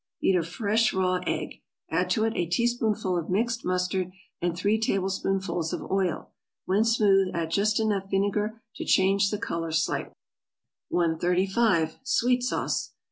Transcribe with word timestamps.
= 0.11 0.19
Beat 0.19 0.35
a 0.35 0.41
fresh 0.41 0.95
raw 0.95 1.19
egg, 1.27 1.61
add 1.91 2.09
to 2.09 2.23
it 2.23 2.33
a 2.35 2.47
teaspoonful 2.47 3.15
of 3.15 3.29
mixed 3.29 3.63
mustard, 3.63 4.09
and 4.41 4.57
three 4.57 4.79
tablespoonfuls 4.79 5.73
of 5.73 5.91
oil; 5.91 6.31
when 6.65 6.83
smooth 6.83 7.27
add 7.35 7.51
just 7.51 7.79
enough 7.79 8.09
vinegar 8.09 8.63
to 8.77 8.83
change 8.83 9.29
the 9.29 9.37
color 9.37 9.71
slightly. 9.71 10.15
135. 10.89 11.99
=Sweet 12.03 12.41
Sauce. 12.41 12.93